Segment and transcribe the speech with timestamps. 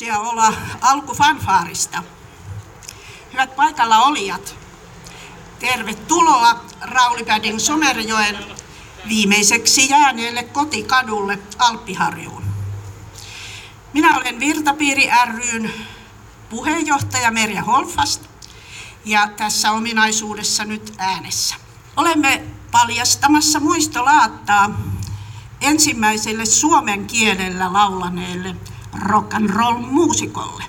[0.00, 2.02] Kiitoksia olla alkufanfaarista.
[3.32, 4.54] Hyvät paikalla olijat,
[5.58, 8.38] tervetuloa Raulipädin Somerjoen
[9.08, 12.44] viimeiseksi jääneelle kotikadulle Alppiharjuun.
[13.92, 15.72] Minä olen Virtapiiri ryn
[16.50, 18.22] puheenjohtaja Merja Holfast
[19.04, 21.54] ja tässä ominaisuudessa nyt äänessä.
[21.96, 24.80] Olemme paljastamassa muistolaattaa
[25.60, 28.56] ensimmäiselle suomen kielellä laulaneelle
[28.92, 30.64] rock and roll muusikolle.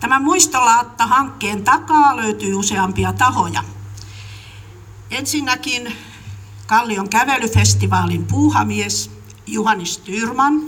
[0.00, 3.64] Tämän muistolaatta-hankkeen takaa löytyy useampia tahoja.
[5.10, 5.96] Ensinnäkin
[6.66, 9.10] Kallion kävelyfestivaalin puuhamies
[9.46, 10.62] Juhani Styrman.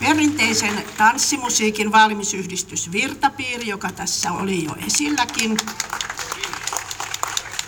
[0.00, 5.56] Perinteisen tanssimusiikin valmisyhdistys Virtapiiri, joka tässä oli jo esilläkin.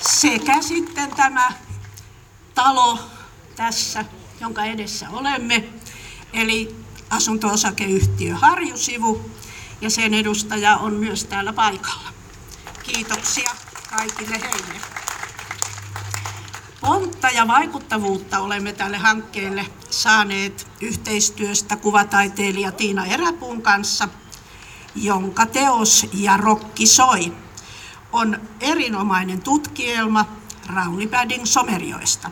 [0.00, 1.52] Sekä sitten tämä
[2.54, 2.98] talo
[3.58, 4.04] tässä,
[4.40, 5.68] jonka edessä olemme,
[6.32, 6.76] eli
[7.10, 9.30] asunto-osakeyhtiö Harjusivu,
[9.80, 12.12] ja sen edustaja on myös täällä paikalla.
[12.82, 13.50] Kiitoksia
[13.90, 14.80] kaikille heille.
[16.80, 24.08] Pontta ja vaikuttavuutta olemme tälle hankkeelle saaneet yhteistyöstä kuvataiteilija Tiina Eräpuun kanssa,
[24.94, 27.32] jonka teos ja rokki soi
[28.12, 30.24] on erinomainen tutkielma
[30.66, 32.30] Raulipädin Somerjoista.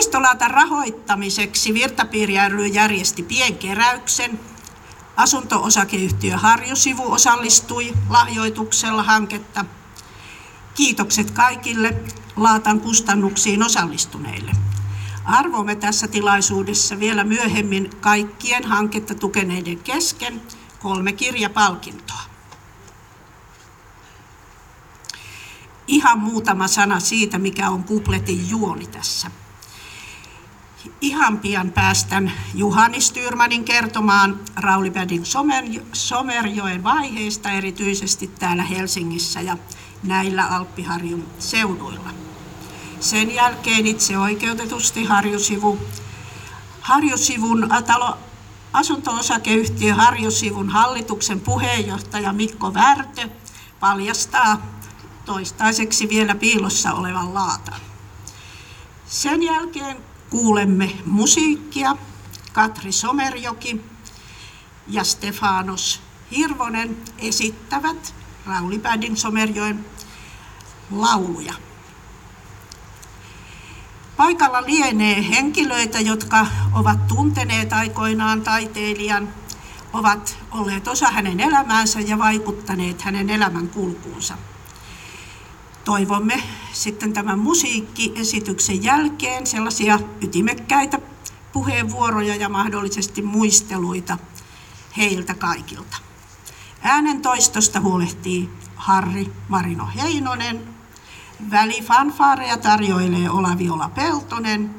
[0.00, 4.40] Muistolaatan rahoittamiseksi Virtapiiri ry järjesti pienkeräyksen.
[5.16, 9.64] Asunto-osakeyhtiö Harjusivu osallistui lahjoituksella hanketta.
[10.74, 12.02] Kiitokset kaikille
[12.36, 14.52] laatan kustannuksiin osallistuneille.
[15.24, 20.42] Arvomme tässä tilaisuudessa vielä myöhemmin kaikkien hanketta tukeneiden kesken
[20.78, 22.22] kolme kirjapalkintoa.
[25.86, 29.30] Ihan muutama sana siitä, mikä on kupletin juoni tässä.
[31.00, 35.22] Ihan pian päästän Juhani Styrmanin kertomaan Raulipädin
[35.92, 39.56] Somerjoen vaiheista, erityisesti täällä Helsingissä ja
[40.02, 42.10] näillä Alppiharjun seuduilla.
[43.00, 45.78] Sen jälkeen itse oikeutetusti Harjusivu,
[46.80, 48.18] Harjusivun talo,
[48.72, 53.28] asunto-osakeyhtiö Harjusivun hallituksen puheenjohtaja Mikko Värtö
[53.80, 54.66] paljastaa
[55.24, 57.80] toistaiseksi vielä piilossa olevan laatan.
[59.06, 61.96] Sen jälkeen kuulemme musiikkia.
[62.52, 63.80] Katri Somerjoki
[64.88, 68.14] ja Stefanos Hirvonen esittävät
[68.46, 69.84] Raulipädin Somerjoen
[70.90, 71.54] lauluja.
[74.16, 79.28] Paikalla lienee henkilöitä, jotka ovat tunteneet aikoinaan taiteilijan,
[79.92, 84.38] ovat olleet osa hänen elämäänsä ja vaikuttaneet hänen elämän kulkuunsa
[85.84, 86.42] toivomme
[86.72, 90.98] sitten tämän musiikkiesityksen jälkeen sellaisia ytimekkäitä
[91.52, 94.18] puheenvuoroja ja mahdollisesti muisteluita
[94.96, 95.96] heiltä kaikilta.
[96.82, 100.68] Äänen toistosta huolehtii Harri Marino Heinonen.
[101.50, 104.74] Välifanfaareja tarjoilee Olaviola Peltonen.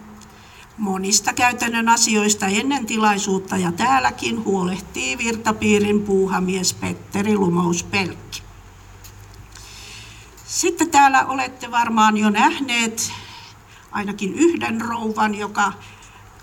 [0.78, 8.31] Monista käytännön asioista ennen tilaisuutta ja täälläkin huolehtii virtapiirin puuhamies Petteri Lumous-Pelkki.
[10.51, 13.12] Sitten täällä olette varmaan jo nähneet
[13.91, 15.73] ainakin yhden rouvan, joka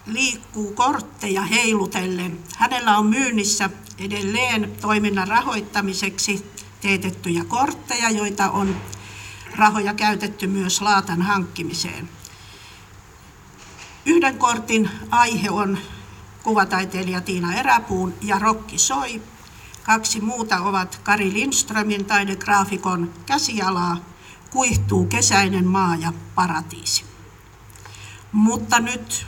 [0.06, 2.38] liikkuu kortteja heilutellen.
[2.56, 8.76] Hänellä on myynnissä edelleen toiminnan rahoittamiseksi teetettyjä kortteja, joita on
[9.56, 12.08] rahoja käytetty myös laatan hankkimiseen.
[14.06, 15.78] Yhden kortin aihe on
[16.42, 19.22] kuvataiteilija Tiina Eräpuun ja Rokki Soi,
[19.88, 23.96] Kaksi muuta ovat Kari Lindströmin taidegraafikon käsialaa,
[24.50, 27.04] kuihtuu kesäinen maa ja paratiisi.
[28.32, 29.26] Mutta nyt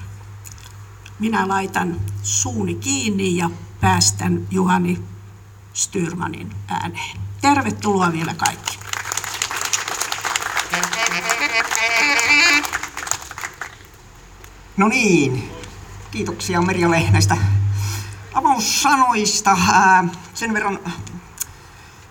[1.18, 3.50] minä laitan suuni kiinni ja
[3.80, 5.02] päästän Juhani
[5.72, 7.16] Styrmanin ääneen.
[7.40, 8.78] Tervetuloa vielä kaikki.
[14.76, 15.50] No niin,
[16.10, 17.36] kiitoksia Merjalle näistä
[18.34, 19.56] avaussanoista.
[19.72, 20.78] Ää, sen verran,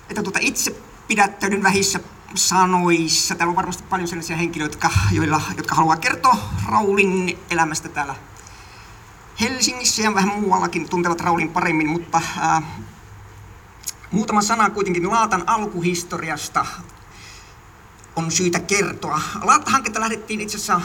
[0.10, 0.76] että tuota itse
[1.08, 2.00] pidättäydyn vähissä
[2.36, 3.36] sanoissa.
[3.36, 6.38] Täällä on varmasti paljon sellaisia henkilöitä, jotka, joilla, jotka haluaa kertoa
[6.68, 8.16] Raulin elämästä täällä
[9.40, 12.62] Helsingissä ja vähän muuallakin tuntevat Raulin paremmin, mutta ää,
[14.12, 16.66] muutama sana kuitenkin Laatan alkuhistoriasta
[18.16, 19.22] on syytä kertoa.
[19.42, 20.82] Laata-hanketta lähdettiin itse asiassa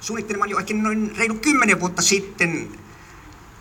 [0.00, 2.78] suunnittelemaan jo ehkä noin reilu kymmenen vuotta sitten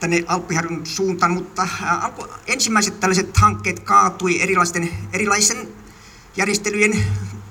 [0.01, 1.67] tänne Alppiharjun suuntaan, mutta
[2.01, 5.67] alku, ensimmäiset tällaiset hankkeet kaatui erilaisten, erilaisen
[6.37, 7.05] järjestelyjen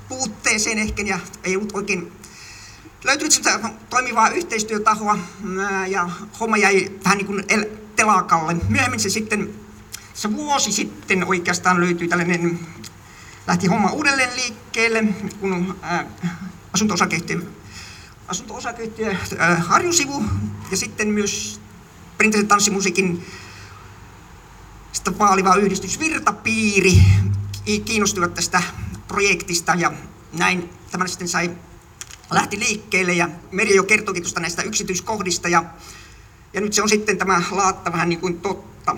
[0.08, 2.12] puutteeseen ehkä ja ei ollut oikein
[3.04, 3.60] löytynyt sitä
[3.90, 5.18] toimivaa yhteistyötahoa
[5.88, 6.10] ja
[6.40, 7.44] homma jäi vähän niin kuin
[7.96, 8.56] telakalle.
[8.68, 9.54] Myöhemmin se sitten,
[10.14, 12.60] se vuosi sitten oikeastaan löytyi tällainen,
[13.46, 15.04] lähti homma uudelleen liikkeelle,
[15.40, 15.76] kun
[16.72, 17.42] asunto-osakeyhtiö,
[18.28, 19.16] asunto-osakeyhtiö
[19.58, 20.24] Harjusivu
[20.70, 21.60] ja sitten myös
[22.20, 23.26] perinteisen tanssimusiikin
[24.92, 26.92] sitä vaaliva yhdistys Virtapiiri
[27.84, 28.62] kiinnostuivat tästä
[29.08, 29.92] projektista ja
[30.32, 31.50] näin tämä sitten sai
[32.30, 35.64] lähti liikkeelle ja Meri jo kertoikin tuosta näistä yksityiskohdista ja,
[36.52, 38.96] ja nyt se on sitten tämä laatta vähän niin kuin totta.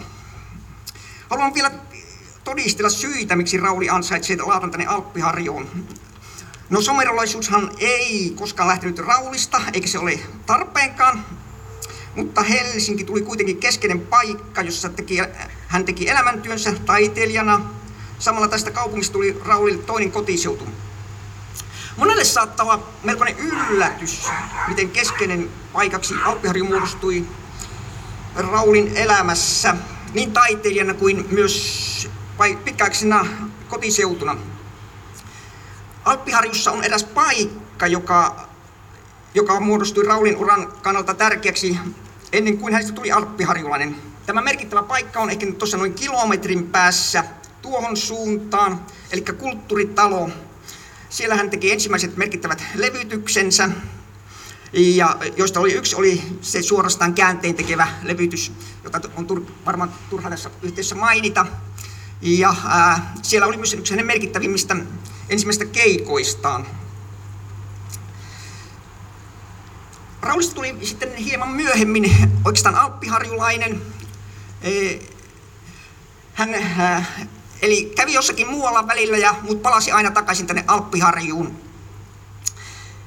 [1.30, 1.70] Haluan vielä
[2.44, 5.86] todistella syitä, miksi Rauli ansaitsee laatan tänne Alppiharjoon.
[6.70, 11.24] No somerolaisuushan ei koskaan lähtenyt Raulista, eikä se ole tarpeenkaan,
[12.16, 15.18] mutta Helsinki tuli kuitenkin keskeinen paikka, jossa teki,
[15.68, 17.60] hän teki elämäntyönsä taiteilijana.
[18.18, 20.68] Samalla tästä kaupungista tuli Raulille toinen kotiseutu.
[21.96, 24.28] Monelle saattaa olla melkoinen yllätys,
[24.68, 27.26] miten keskeinen paikaksi Alppiharju muodostui
[28.34, 29.76] Raulin elämässä
[30.14, 32.08] niin taiteilijana kuin myös
[32.64, 33.26] pitkäaikaisena
[33.68, 34.36] kotiseutuna.
[36.04, 38.48] Alppiharjussa on eräs paikka, joka,
[39.34, 41.78] joka muodostui Raulin uran kannalta tärkeäksi
[42.32, 43.96] ennen kuin hänestä tuli alppiharjulainen.
[44.26, 47.24] Tämä merkittävä paikka on ehkä tuossa noin kilometrin päässä
[47.62, 50.30] tuohon suuntaan, eli kulttuuritalo,
[51.08, 53.70] siellä hän teki ensimmäiset merkittävät levytyksensä,
[54.72, 58.52] ja joista oli yksi oli se suorastaan käänteen tekevä levytys,
[58.84, 61.46] jota on tur, varmaan turha tässä yhteydessä mainita.
[62.22, 64.76] Ja ää, siellä oli myös yksi hänen merkittävimmistä
[65.28, 66.66] ensimmäistä keikoistaan.
[70.22, 72.12] Raulista tuli sitten hieman myöhemmin
[72.44, 73.82] oikeastaan alppiharjulainen.
[76.34, 76.50] Hän
[77.62, 81.60] Eli kävi jossakin muualla välillä, ja, mutta palasi aina takaisin tänne Alppiharjuun.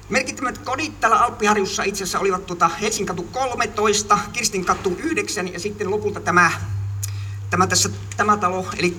[0.09, 5.59] Merkittävät kodit täällä Alppiharjussa itse asiassa olivat tuota Helsingin katu 13, Kirstin katu 9 ja
[5.59, 6.51] sitten lopulta tämä,
[7.49, 8.97] tämä, tässä, tämä talo, eli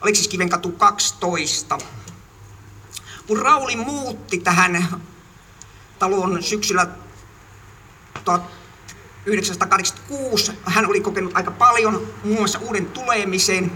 [0.00, 1.78] Aleksiskiven katu 12.
[3.26, 5.00] Kun Rauli muutti tähän
[5.98, 6.86] taloon syksyllä
[8.24, 13.72] 1986, hän oli kokenut aika paljon, muun muassa uuden tulemisen,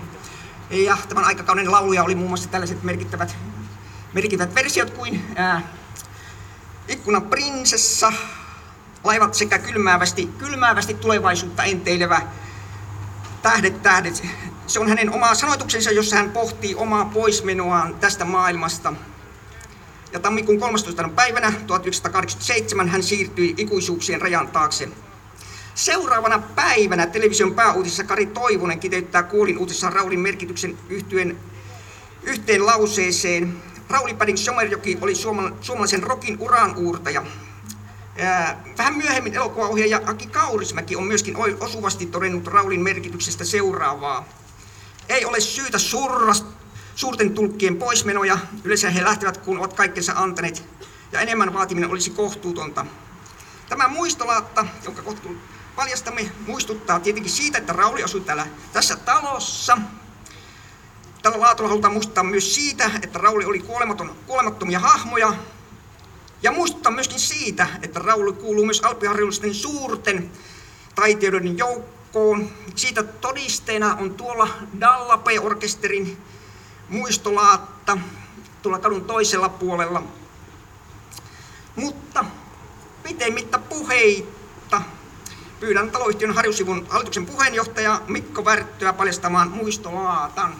[0.70, 3.36] ja tämän aikakauden lauluja oli muun muassa tällaiset merkittävät,
[4.12, 5.62] merkittävät versiot kuin ää,
[6.88, 8.12] Ikkunan prinsessa,
[9.04, 12.22] laivat sekä kylmäävästi, kylmäävästi tulevaisuutta enteilevä
[13.42, 14.22] Tähdet, tähdet.
[14.66, 18.92] Se on hänen oma sanoituksensa, jossa hän pohtii omaa poismenoaan tästä maailmasta.
[20.12, 21.08] Ja tammikuun 13.
[21.08, 24.88] päivänä 1987 hän siirtyi ikuisuuksien rajan taakse.
[25.74, 31.38] Seuraavana päivänä television pääuutisessa Kari Toivonen kiteyttää kuulin uutisessa Raulin merkityksen yhtyen
[32.22, 33.62] yhteen lauseeseen.
[33.90, 35.14] Rauli Padding Somerjoki oli
[35.60, 37.22] suomalaisen rokin uran uurtaja.
[38.78, 44.28] Vähän myöhemmin elokuvaohjaaja Aki Kaurismäki on myöskin osuvasti todennut Raulin merkityksestä seuraavaa.
[45.08, 46.32] Ei ole syytä surra
[47.00, 48.38] suurten tulkkien poismenoja.
[48.64, 50.64] Yleensä he lähtevät, kun ovat kaikkensa antaneet.
[51.12, 52.86] Ja enemmän vaatiminen olisi kohtuutonta.
[53.68, 55.40] Tämä muistolaatta, jonka kohtuun
[55.76, 59.78] paljastamme muistuttaa tietenkin siitä, että Rauli asui täällä tässä talossa.
[61.22, 65.32] Tällä laatulla halutaan muistuttaa myös siitä, että Rauli oli kuolematon, kuolemattomia hahmoja.
[66.42, 70.30] Ja muistuttaa myöskin siitä, että Rauli kuuluu myös alppiharjullisten suurten
[70.94, 72.50] taiteilijoiden joukkoon.
[72.74, 74.48] Siitä todisteena on tuolla
[74.80, 76.18] Dallape-orkesterin
[76.90, 77.98] muistolaatta
[78.62, 80.02] tuolla kadun toisella puolella.
[81.76, 82.24] Mutta
[83.02, 84.82] pitemmittä puheitta
[85.60, 90.54] Pyydän taloyhtiön harjusivun hallituksen puheenjohtaja Mikko Värttyä paljastamaan muistolaatan.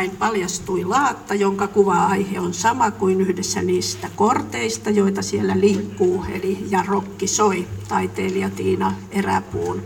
[0.00, 6.66] Näin paljastui laatta, jonka kuva-aihe on sama kuin yhdessä niistä korteista, joita siellä liikkuu, eli
[6.70, 9.82] Ja rokki soi, taiteilija Tiina Eräpuun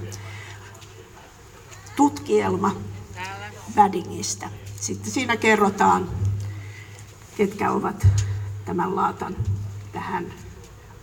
[1.97, 2.77] tutkielma
[3.77, 4.51] Vädingistä.
[4.77, 6.09] Sitten siinä kerrotaan,
[7.37, 8.07] ketkä ovat
[8.65, 9.37] tämän laatan
[9.93, 10.27] tähän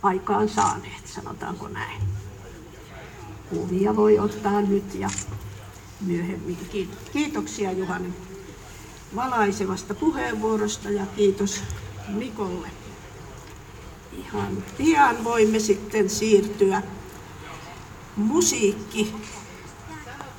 [0.02, 2.00] aikaan saaneet, sanotaanko näin.
[3.50, 5.10] Kuvia voi ottaa nyt ja
[6.00, 6.90] myöhemminkin.
[7.12, 8.12] Kiitoksia Juhani
[9.16, 11.60] valaisevasta puheenvuorosta ja kiitos
[12.08, 12.68] Mikolle.
[14.12, 16.82] Ihan pian voimme sitten siirtyä
[18.16, 19.14] musiikki,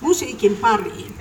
[0.02, 1.16] musiikin pariin.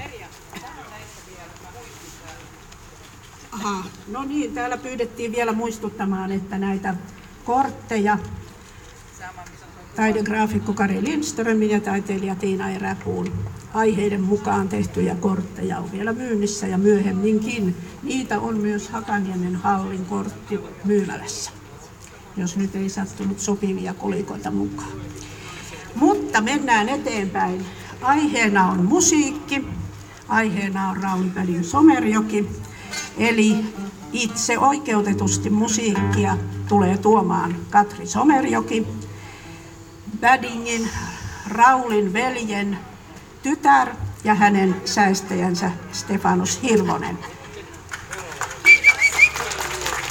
[3.52, 6.94] Aha, no niin, täällä pyydettiin vielä muistuttamaan, että näitä
[7.44, 8.18] kortteja
[9.96, 13.32] taidegraafikko Kari Lindströmin ja taiteilija Tiina Eräpuun
[13.74, 17.76] aiheiden mukaan tehtyjä kortteja on vielä myynnissä ja myöhemminkin.
[18.02, 21.50] Niitä on myös Hakaniemen hallin kortti myymälässä,
[22.36, 24.92] jos nyt ei sattunut sopivia kolikoita mukaan.
[25.94, 27.66] Mutta mennään eteenpäin.
[28.02, 29.64] Aiheena on musiikki.
[30.28, 32.48] Aiheena on Rauli Välin Somerjoki.
[33.18, 33.64] Eli
[34.12, 36.36] itse oikeutetusti musiikkia
[36.68, 38.86] tulee tuomaan Katri Somerjoki.
[40.20, 40.88] Vädingin
[41.48, 42.78] Raulin veljen
[43.42, 43.88] tytär
[44.24, 47.18] ja hänen säästäjänsä Stefanus Hirvonen.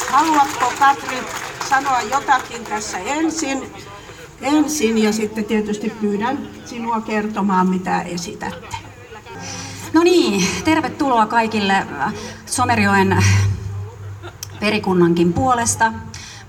[0.10, 1.18] Haluatko Katri
[1.70, 3.74] sanoa jotakin tässä ensin?
[4.42, 8.78] Ensin ja sitten tietysti pyydän sinua kertomaan, mitä esitätte.
[9.94, 11.88] No niin, tervetuloa kaikille
[12.46, 13.24] Somerjoen
[14.60, 15.92] perikunnankin puolesta.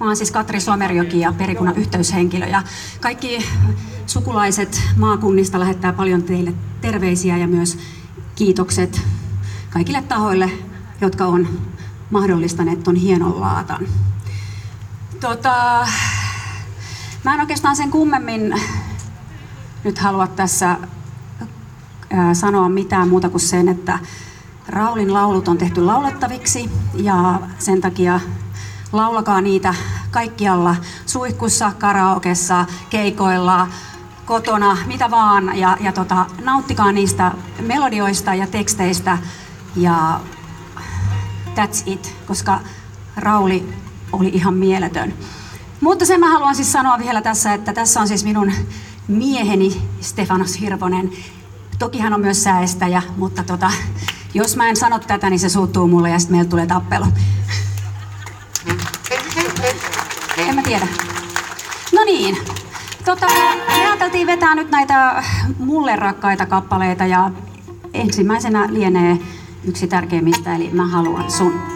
[0.01, 2.63] Mä oon siis Katri Somerjoki ja perikunnan yhteyshenkilö ja
[3.01, 3.47] kaikki
[4.07, 7.79] sukulaiset maakunnista lähettää paljon teille terveisiä ja myös
[8.35, 9.03] kiitokset
[9.71, 10.51] kaikille tahoille,
[11.01, 11.49] jotka on
[12.11, 13.87] mahdollistaneet ton hienon laatan.
[15.21, 15.87] Tota,
[17.25, 18.55] mä en oikeastaan sen kummemmin
[19.85, 20.77] nyt halua tässä
[22.33, 23.99] sanoa mitään muuta kuin sen, että
[24.69, 28.21] Raulin laulut on tehty laulettaviksi ja sen takia
[28.93, 29.75] laulakaa niitä
[30.11, 33.69] kaikkialla suihkussa, karaokessa, keikoilla,
[34.33, 39.19] kotona, mitä vaan ja, ja tota, nauttikaa niistä melodioista ja teksteistä
[39.77, 40.21] ja
[41.55, 42.61] that's it, koska
[43.17, 43.73] Rauli
[44.13, 45.15] oli ihan mieletön.
[45.81, 48.53] Mutta sen mä haluan siis sanoa vielä tässä, että tässä on siis minun
[49.09, 51.11] mieheni Stefanos Hirvonen.
[51.79, 53.71] Toki hän on myös säästäjä, mutta tota,
[54.35, 57.07] jos mä en sano tätä, niin se suuttuu mulle ja sitten meillä tulee tappelu.
[60.37, 60.87] En mä tiedä.
[61.93, 62.39] No niin,
[63.05, 63.27] tota,
[63.69, 65.23] me ajateltiin vetää nyt näitä
[65.59, 67.31] mulle rakkaita kappaleita ja
[67.95, 69.19] ensimmäisenä lienee
[69.65, 71.72] yksi tärkeimmistä, eli mä haluan sun.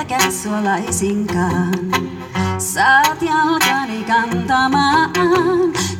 [0.00, 1.74] En pelkää sua laisinkaan.
[2.58, 5.10] Saat jalkani kantamaan,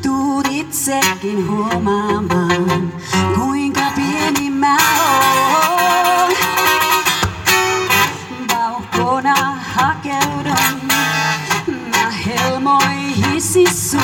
[0.01, 2.93] tuut itsekin huomaamaan,
[3.35, 6.33] kuinka pieni mä oon.
[8.55, 9.35] Vauhkona
[9.75, 10.81] hakeudun,
[11.67, 14.01] mä helmoihisi sun.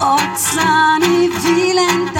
[0.00, 2.11] Otsani vilentää,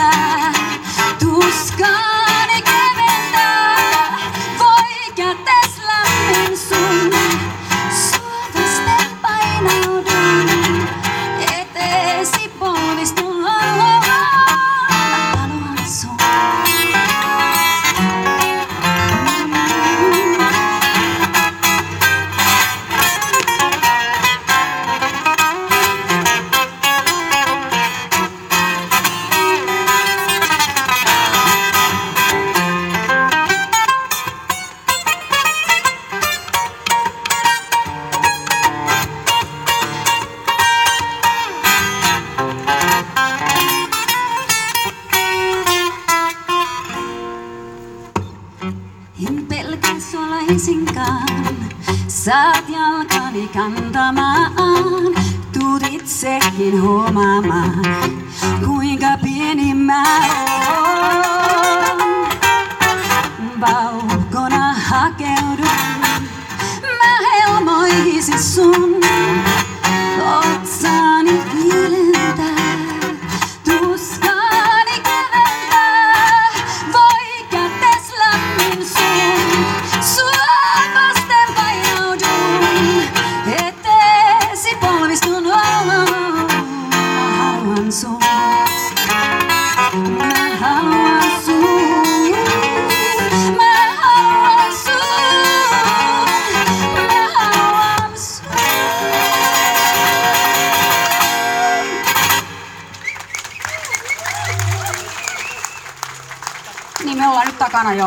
[68.04, 69.51] easy soon.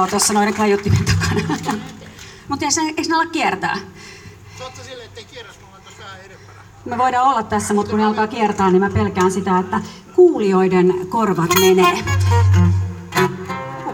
[0.05, 1.77] Joo, tuossa noiden kaiuttimen takana.
[2.47, 3.77] Mutta eikö ne ala kiertää?
[4.59, 5.25] Saatte sille, ettei
[5.83, 6.59] tuossa vähän edempänä.
[6.85, 9.81] Me voidaan olla tässä, mutta kun ne alkaa kiertää, niin mä pelkään sitä, että
[10.15, 12.03] kuulijoiden korvat menee.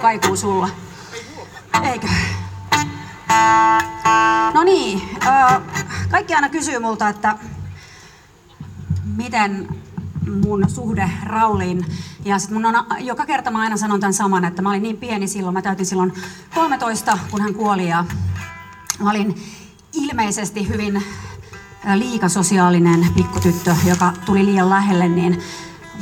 [0.02, 0.70] Kaikuu sulla.
[1.84, 2.08] Eikö?
[4.54, 5.02] No niin,
[6.10, 7.38] kaikki aina kysyy multa, että
[9.16, 9.68] miten
[10.44, 11.86] mun suhde Rauliin.
[12.26, 14.98] Ja sit mun on, joka kerta mä aina sanon tämän saman, että mä olin niin
[14.98, 16.14] pieni silloin, mä täytin silloin
[16.56, 18.06] 13, kun hän kuoli ja
[19.00, 19.36] mä olin
[19.94, 21.04] ilmeisesti hyvin
[21.96, 25.40] liikasosiaalinen pikkutyttö, joka tuli liian lähelle, niin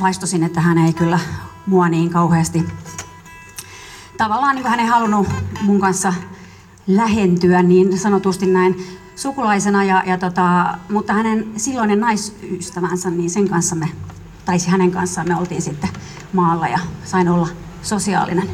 [0.00, 1.18] vaistosin, että hän ei kyllä
[1.66, 2.64] mua niin kauheasti
[4.20, 5.28] tavallaan niin hän ei halunnut
[5.62, 6.14] mun kanssa
[6.86, 8.86] lähentyä niin sanotusti näin
[9.16, 13.88] sukulaisena, ja, ja tota, mutta hänen silloinen naisystävänsä, niin sen kanssa me,
[14.50, 15.90] tai hänen kanssaan me oltiin sitten
[16.32, 17.48] maalla ja sain olla
[17.82, 18.50] sosiaalinen.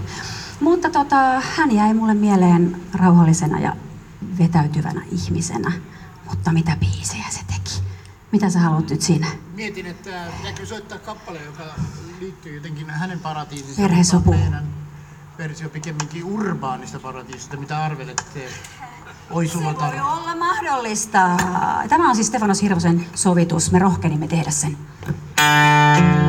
[0.61, 1.17] Mutta tota,
[1.57, 3.76] hän jäi mulle mieleen rauhallisena ja
[4.38, 5.73] vetäytyvänä ihmisenä.
[6.31, 7.83] Mutta mitä biisejä se teki?
[8.33, 9.26] Mitä sä haluat nyt siinä?
[9.55, 11.62] Mietin, että pitääkö soittaa kappale, joka
[12.20, 13.83] liittyy jotenkin hänen paratiisinsa.
[13.83, 14.31] Perhesopu.
[14.31, 14.66] Meidän
[15.38, 18.49] versio pikemminkin urbaanista paratiisista, mitä arvelette?
[19.31, 20.03] Oi sulla Se voi tarve.
[20.03, 21.37] olla mahdollista.
[21.88, 23.73] Tämä on siis Stefanos Hirvosen sovitus.
[23.73, 24.79] Me rohkenimme tehdä sen.
[25.37, 26.26] Kun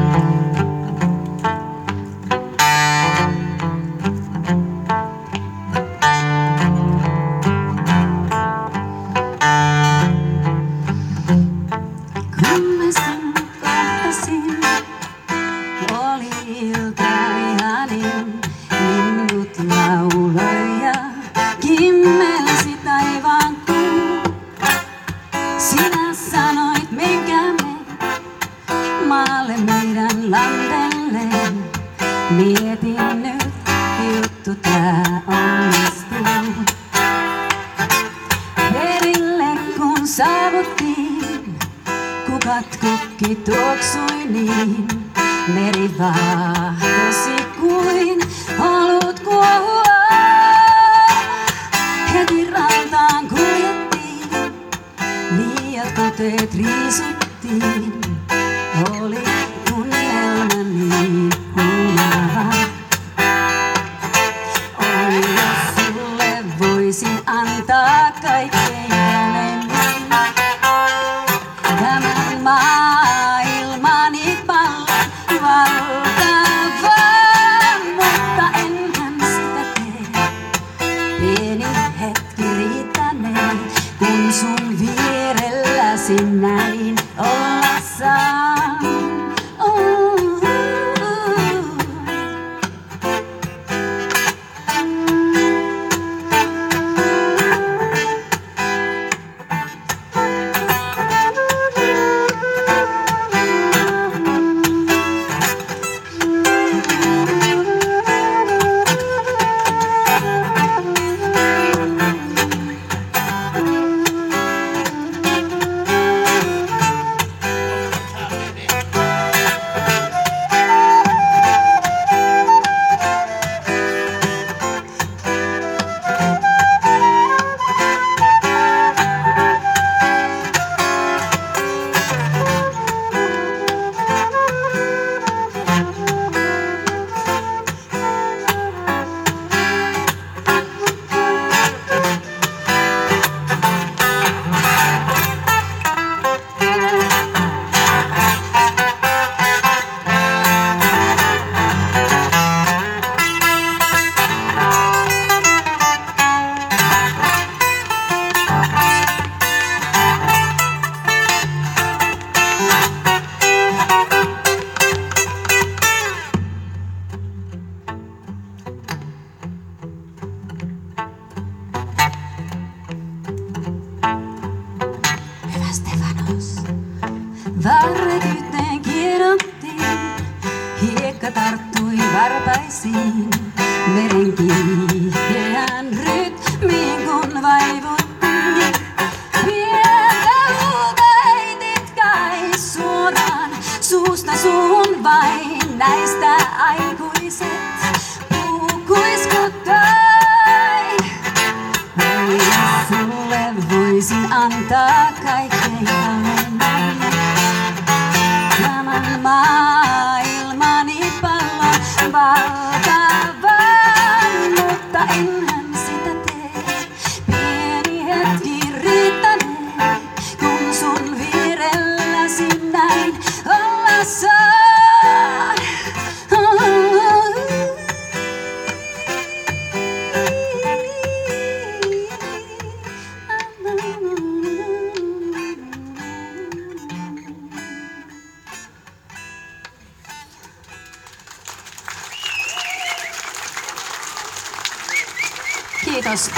[246.04, 246.32] Kiitos.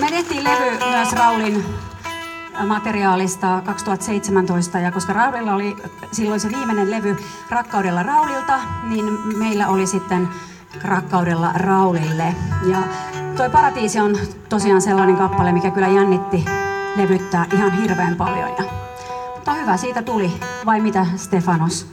[0.00, 1.64] Me tehtiin levy myös Raulin
[2.66, 5.76] materiaalista 2017 ja koska Raulilla oli
[6.12, 7.16] silloin se viimeinen levy
[7.50, 10.28] Rakkaudella Raulilta, niin meillä oli sitten
[10.84, 12.34] Rakkaudella Raulille.
[12.70, 12.78] Ja
[13.36, 16.44] toi Paratiisi on tosiaan sellainen kappale, mikä kyllä jännitti
[16.96, 18.50] levyttää ihan hirveän paljon.
[18.58, 18.64] Ja,
[19.34, 20.32] mutta hyvä siitä tuli,
[20.66, 21.86] vai mitä Stefanos?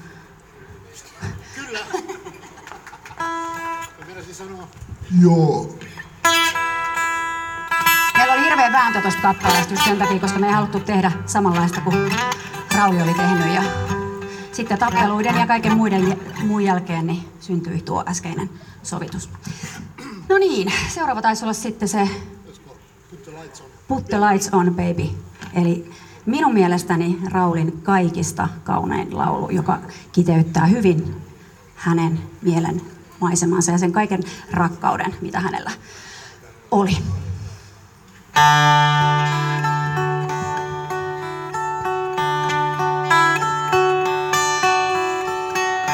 [1.56, 1.80] Kyllä.
[5.22, 5.70] Joo.
[8.76, 12.12] Vääntö tuosta kappaleesta just sen takia, koska me ei haluttu tehdä samanlaista kuin
[12.76, 13.54] Rauli oli tehnyt.
[13.54, 13.64] Ja
[14.52, 18.50] sitten tappeluiden ja kaiken muiden, muun jälkeen niin syntyi tuo äskeinen
[18.84, 19.30] sovitus.
[20.30, 22.10] No niin, seuraava taisi olla sitten se
[23.88, 25.10] Put the lights on, baby.
[25.54, 25.92] Eli
[26.26, 29.80] minun mielestäni Raulin kaikista kaunein laulu, joka
[30.12, 31.16] kiteyttää hyvin
[31.76, 32.82] hänen mielen
[33.20, 35.72] maisemansa ja sen kaiken rakkauden, mitä hänellä
[36.72, 36.98] oli.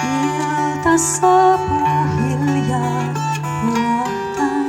[0.03, 3.13] Ilta saapuu hiljaa
[3.63, 4.65] luotan.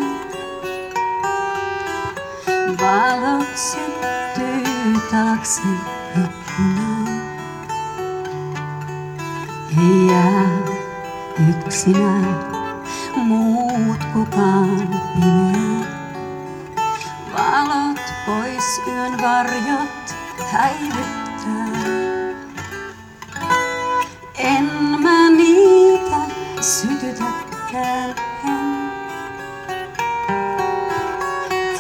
[2.81, 5.63] Valot syttyy taakse
[6.25, 7.23] ikkunaan.
[10.09, 10.59] Jää
[11.49, 12.39] yksinään
[13.17, 15.92] muut kukaan pimeään.
[18.27, 20.15] Pois yön varjot
[20.51, 21.83] häivyttää.
[24.39, 24.65] En
[25.03, 26.17] mä niitä
[26.61, 28.15] sytytäkään.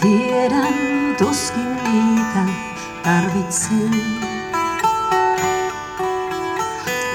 [0.00, 0.74] Tiedän
[1.18, 2.52] tuskin niitä
[3.02, 3.90] tarvitsen.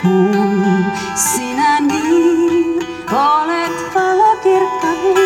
[0.02, 0.86] Kun
[1.16, 5.18] sinä niin olet valokirkkain,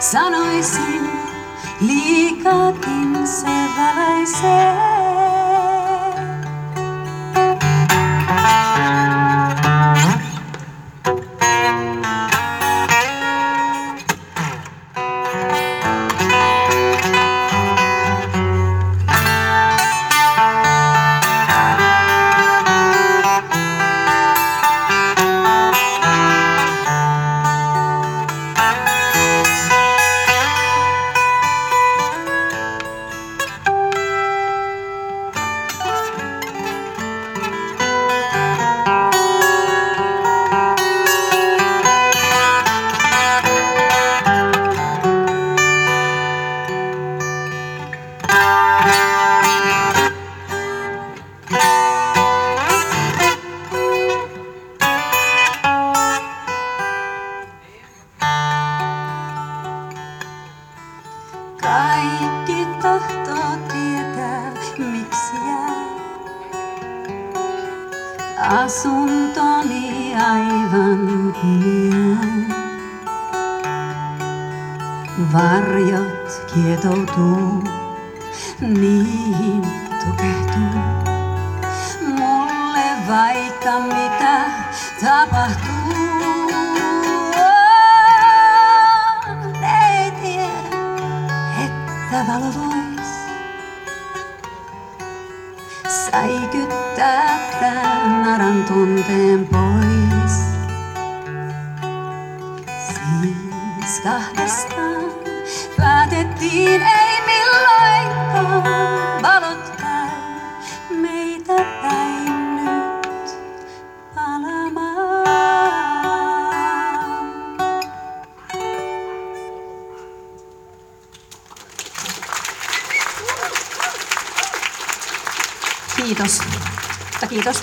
[0.00, 0.91] sanoisin
[1.86, 4.71] liikakin se valaisee.
[62.02, 65.82] Kaikki tahtoo tietää, miksi jää.
[68.48, 72.56] Asuntoni aivan hiljaa.
[75.32, 77.64] Varjot kietoutuu,
[78.60, 79.62] niihin
[80.04, 80.82] tukehtuu.
[82.18, 84.44] Mulle vaikka mitä
[85.00, 86.11] tapahtuu.
[92.12, 93.08] Että valo vois
[95.88, 100.32] säikyttää tän naran tunteen pois.
[102.86, 105.04] Siis kahdestaan
[105.76, 107.01] päätettiin ei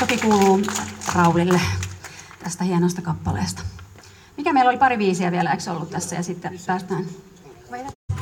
[0.09, 0.61] Toki kuuluu
[1.15, 1.61] Raulille
[2.43, 3.61] tästä hienosta kappaleesta.
[4.37, 6.15] Mikä meillä oli pari viisiä vielä, eikö ollut tässä?
[6.15, 7.05] Ja sitten päästään...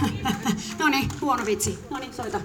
[0.79, 1.79] no niin, huono vitsi.
[1.89, 2.39] No niin, soita.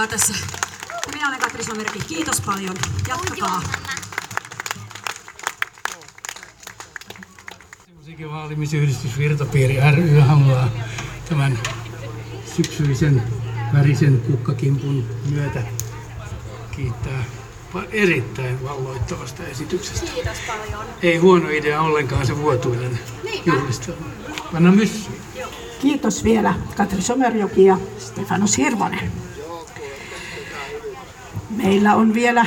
[0.00, 0.34] Aikaa tässä.
[1.14, 1.98] Minä olen Katri Somerki.
[1.98, 2.76] Kiitos paljon.
[3.08, 3.62] Jatkakaa.
[7.96, 10.68] Musiikin vaalimisyhdistys Virtapiiri ry haluaa
[11.28, 11.58] tämän
[12.56, 13.22] syksyisen
[13.74, 15.62] värisen kukkakimpun myötä
[16.76, 17.24] kiittää
[17.92, 20.10] erittäin valloittavasta esityksestä.
[20.14, 20.86] Kiitos paljon.
[21.02, 22.98] Ei huono idea ollenkaan se vuotuinen
[23.46, 24.06] juhlistelma.
[24.52, 25.10] Panna myssy.
[25.80, 29.27] Kiitos vielä Katri Somerjoki ja Stefanos Hirvonen.
[31.58, 32.46] Meillä on vielä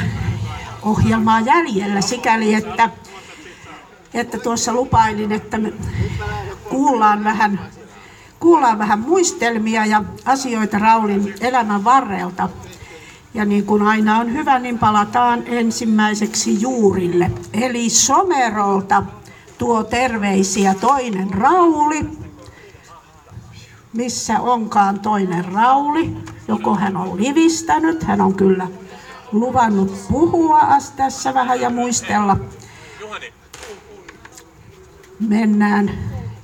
[0.83, 2.89] ohjelmaa jäljellä sikäli, että,
[4.13, 5.73] että tuossa lupailin, että me
[6.69, 7.59] kuullaan vähän,
[8.39, 12.49] kuullaan vähän muistelmia ja asioita Raulin elämän varrelta.
[13.33, 17.31] Ja niin kuin aina on hyvä, niin palataan ensimmäiseksi juurille.
[17.53, 19.03] Eli Somerolta
[19.57, 22.09] tuo terveisiä toinen Rauli,
[23.93, 26.17] missä onkaan toinen Rauli.
[26.47, 28.67] Joko hän on livistänyt, hän on kyllä
[29.31, 30.61] luvannut puhua
[30.95, 32.37] tässä vähän ja muistella.
[35.19, 35.91] Mennään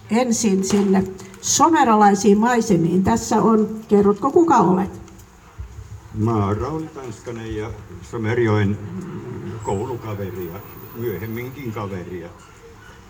[0.10, 1.04] ensin sinne
[1.41, 3.04] somerolaisiin maisemiin.
[3.04, 5.02] Tässä on, kerrotko kuka olet?
[6.13, 7.71] Mä oon Rauli Tanskanen ja
[8.02, 8.78] Somerjoen
[9.63, 10.60] koulukaveri ja
[10.95, 12.30] myöhemminkin kaveria.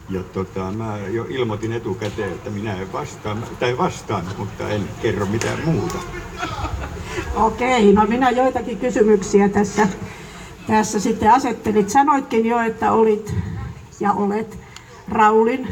[0.09, 5.25] Ja tota, mä jo ilmoitin etukäteen, että minä en vastaan, tai vastaan, mutta en kerro
[5.25, 5.97] mitään muuta.
[7.35, 9.87] Okei, no minä joitakin kysymyksiä tässä,
[10.67, 11.89] tässä sitten asettelit.
[11.89, 13.35] Sanoitkin jo, että olit
[13.99, 14.59] ja olet
[15.09, 15.67] Raulin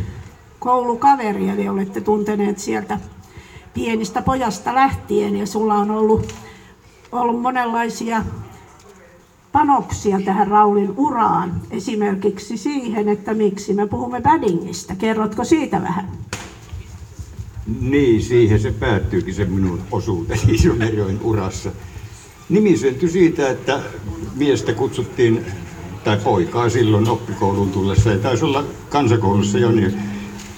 [0.59, 2.99] koulukaveri, eli olette tunteneet sieltä
[3.73, 6.35] pienistä pojasta lähtien ja sulla on ollut,
[7.11, 8.23] ollut monenlaisia
[9.55, 11.61] panoksia tähän Raulin uraan.
[11.71, 14.95] Esimerkiksi siihen, että miksi me puhumme Baddingista.
[14.95, 16.11] Kerrotko siitä vähän?
[17.81, 21.71] Niin, siihen se päättyykin se minun osuuteni Somerjoen urassa.
[22.49, 23.79] Nimi syntyi siitä, että
[24.35, 25.45] miestä kutsuttiin,
[26.03, 29.93] tai poikaa silloin oppikouluun tullessa, ja taisi olla kansakoulussa jo, niin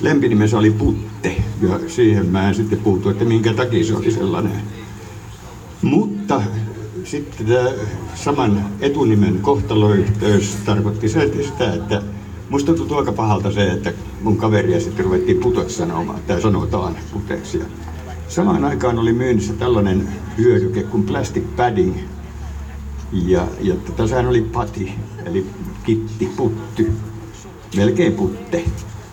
[0.01, 4.62] lempinimensä oli Putte, ja siihen mä en sitten puuttu, että minkä takia se oli sellainen.
[5.81, 6.41] Mutta
[7.08, 7.70] sitten tämä
[8.15, 12.02] saman etunimen kohtaloyhteys tarkoitti sitä, että
[12.50, 17.62] musta tuntui aika pahalta se, että mun kaveria sitten ruvettiin putoksi sanomaan, tai sanotaan puteksi.
[18.28, 21.98] Samaan aikaan oli myynnissä tällainen hyödyke kuin plastic padding.
[23.12, 24.93] Ja, ja tota, sehän oli pati,
[25.26, 25.46] eli
[25.84, 26.91] kitti, putty,
[27.76, 28.63] melkein putte.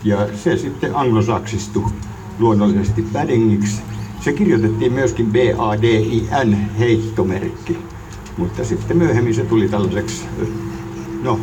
[0.05, 1.91] Ja se sitten anglosaksistui
[2.39, 3.83] luonnollisesti paddingiksi.
[4.25, 7.79] Se kirjoitettiin myöskin B-A-D-I-N heittomerkki,
[8.37, 10.25] mutta sitten myöhemmin se tuli tällaiseksi,
[11.23, 11.41] no,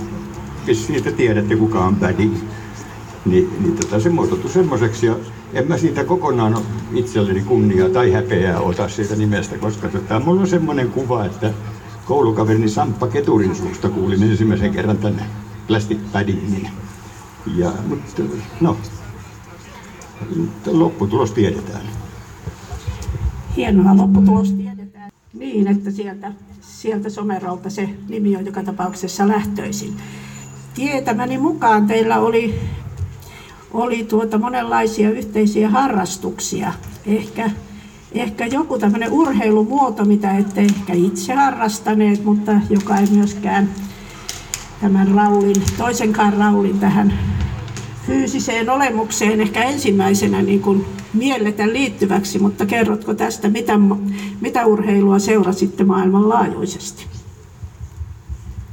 [1.04, 2.36] te tiedätte kuka on padding.
[3.26, 5.15] Niin, niin tota, se muotoutui semmoiseksi ja
[5.54, 6.58] en mä siitä kokonaan
[6.94, 11.54] itselleni kunniaa tai häpeää ota siitä nimestä, koska tota, mulla on semmoinen kuva, että
[12.06, 15.24] koulukaverini Samppa Keturin suusta kuulin ensimmäisen kerran tänne
[15.67, 16.70] plastic paddingin.
[17.56, 18.22] Ja, mutta
[18.62, 18.78] no,
[20.72, 21.82] lopputulos tiedetään.
[23.56, 29.94] Hienoa lopputulos tiedetään niin, että sieltä, sieltä Somerolta se nimi on joka tapauksessa lähtöisin.
[30.74, 32.60] Tietämäni mukaan teillä oli,
[33.74, 36.74] oli tuota monenlaisia yhteisiä harrastuksia.
[37.06, 37.52] Ehkä,
[38.12, 43.70] ehkä joku tämmöinen urheilumuoto, mitä ette ehkä itse harrastaneet, mutta joka ei myöskään
[44.82, 47.14] tämän Raulin, toisenkaan Raulin tähän
[48.08, 53.80] fyysiseen olemukseen ehkä ensimmäisenä niin kuin mielletä liittyväksi, mutta kerrotko tästä, mitä,
[54.41, 57.06] mitä urheilua seurasitte maailmanlaajuisesti?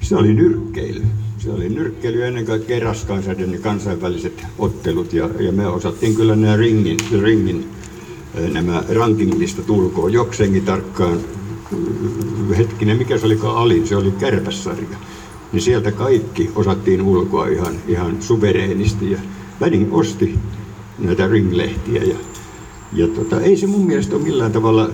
[0.00, 1.02] Se oli nyrkkeily.
[1.38, 6.56] Se oli nyrkkeily ennen kaikkea raskaansäden ja kansainväliset ottelut ja, ja me osattiin kyllä nämä
[6.56, 7.68] ringin, ringin
[8.34, 11.18] eh, nämä rankinglista tulkoon jokseenkin tarkkaan.
[12.56, 14.98] Hetkinen, mikä se olikaan alin, se oli kärpässarja.
[15.52, 19.18] Niin sieltä kaikki osattiin ulkoa ihan, ihan suvereenisti ja
[19.60, 20.38] Vädin osti
[20.98, 22.16] näitä ringlehtiä ja,
[22.92, 24.90] ja tota, ei se mun mielestä ole millään tavalla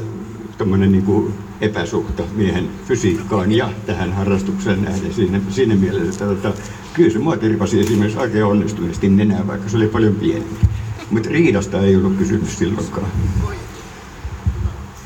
[0.58, 6.52] tämmöinen niin kuin epäsuhta miehen fysiikkaan ja tähän harrastukseen nähden siinä, siinä mielessä, että tota,
[6.94, 10.66] kyllä se mua tirpasi esimerkiksi oikein onnistuneesti nenää, vaikka se oli paljon pienempi.
[11.10, 13.06] Mutta riidasta ei ollut kysymys silloinkaan.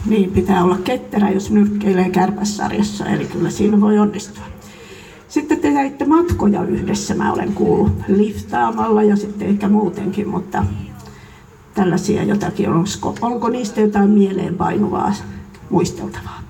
[0.07, 4.45] Niin, pitää olla ketterä, jos nyrkkeilee kärpässarjassa, eli kyllä siinä voi onnistua.
[5.29, 10.65] Sitten te teitte matkoja yhdessä, mä olen kuullut, liftaamalla ja sitten ehkä muutenkin, mutta
[11.79, 15.15] tällaisia jotakin, onko, onko niistä jotain mieleenpainuvaa
[15.71, 16.43] muisteltavaa?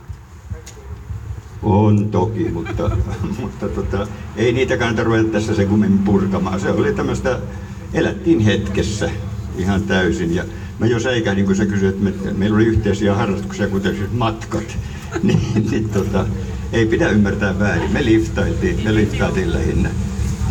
[1.63, 2.91] On toki, mutta,
[3.41, 6.61] mutta tota, ei niitä kannata ruveta tässä sen kummemmin purkamaan.
[6.61, 7.39] Se oli tämmöistä,
[7.95, 9.11] elättiin hetkessä
[9.59, 10.35] ihan täysin.
[10.35, 10.45] Ja
[10.79, 14.79] mä jo säikähdin, kun sä kysyit, että me, meillä oli yhteisiä harrastuksia, kuten siis matkat.
[15.23, 16.27] niin, niin tota,
[16.73, 17.93] ei pidä ymmärtää väärin.
[17.93, 19.91] Me liftailtiin, me liftailtiin lähinnä.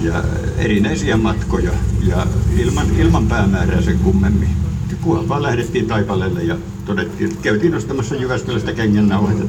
[0.02, 0.24] Ja
[0.58, 1.72] erinäisiä matkoja
[2.08, 2.28] ja
[2.60, 4.67] ilman, ilman päämäärää sen kummemmin.
[4.96, 8.72] Kunhan vaan lähdettiin Taipaleelle ja todettiin, käytiin ostamassa Jyväskylästä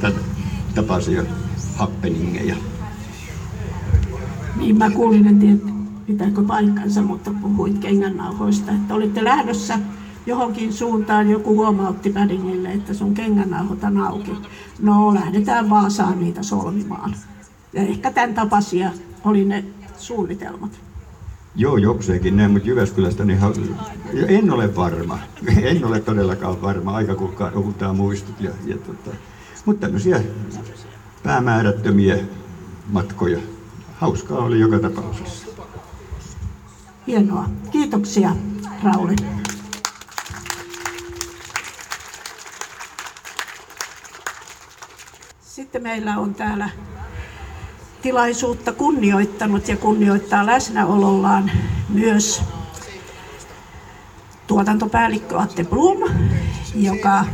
[0.00, 0.18] tätä
[0.74, 1.22] tapaisia
[1.76, 2.56] happeningeja.
[4.56, 5.58] Niin mä kuulin, en tiedä
[6.06, 9.78] pitääkö paikkansa, mutta puhuit kengännauhoista, että olitte lähdössä
[10.26, 14.32] johonkin suuntaan, joku huomautti Paddingille, että sun kengännauhot on auki.
[14.82, 17.14] No, lähdetään Vaasaan niitä solmimaan.
[17.72, 18.90] Ja ehkä tämän tapaisia
[19.24, 19.64] oli ne
[19.98, 20.87] suunnitelmat.
[21.58, 23.52] Joo, jokseenkin näin, mutta Jyväskylästä niin ha-
[24.28, 25.18] en ole varma.
[25.62, 26.96] En ole todellakaan varma.
[26.96, 27.14] Aika
[27.54, 28.40] kultaa muistut.
[28.40, 29.16] Ja, ja tota.
[29.64, 30.22] Mutta tämmöisiä
[31.22, 32.18] päämäärättömiä
[32.92, 33.38] matkoja.
[33.94, 35.46] Hauskaa oli joka tapauksessa.
[37.06, 37.48] Hienoa.
[37.70, 38.36] Kiitoksia,
[38.82, 39.16] Rauli.
[45.40, 46.70] Sitten meillä on täällä
[48.02, 51.50] tilaisuutta kunnioittanut ja kunnioittaa läsnäolollaan
[51.88, 52.42] myös
[54.46, 55.98] tuotantopäällikkö Atte Blum,
[56.74, 57.24] joka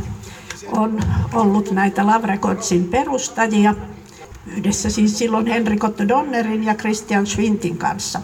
[0.71, 0.99] on
[1.33, 3.75] ollut näitä Love Recordsin perustajia
[4.47, 8.21] yhdessä siis silloin Henrik Otto Donnerin ja Christian Schwintin kanssa.